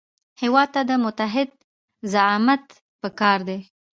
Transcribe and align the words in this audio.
هېواد 0.41 0.69
ته 0.73 0.95
متعهد 1.03 1.49
زعامت 2.11 2.65
پکار 3.01 3.39
دی 3.47 3.59